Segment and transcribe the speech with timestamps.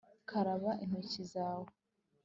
[0.29, 1.69] karaba intoki zawe